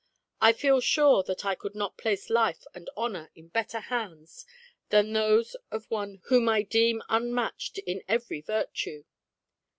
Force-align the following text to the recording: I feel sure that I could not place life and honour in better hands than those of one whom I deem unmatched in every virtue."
I 0.41 0.51
feel 0.53 0.81
sure 0.81 1.21
that 1.25 1.45
I 1.45 1.53
could 1.53 1.75
not 1.75 1.95
place 1.95 2.31
life 2.31 2.63
and 2.73 2.89
honour 2.97 3.29
in 3.35 3.49
better 3.49 3.79
hands 3.81 4.47
than 4.89 5.13
those 5.13 5.55
of 5.69 5.91
one 5.91 6.21
whom 6.25 6.49
I 6.49 6.63
deem 6.63 7.03
unmatched 7.07 7.77
in 7.77 8.01
every 8.07 8.41
virtue." 8.41 9.03